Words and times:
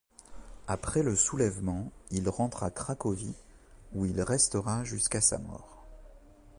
Après 0.67 1.03
le 1.03 1.15
soulèvement 1.15 1.91
il 2.09 2.27
rentre 2.27 2.63
à 2.63 2.71
Cracovie, 2.71 3.35
où 3.93 4.03
il 4.07 4.19
restera 4.23 4.83
jusqu'à 4.83 5.21
sa 5.21 5.37
mort. 5.37 5.85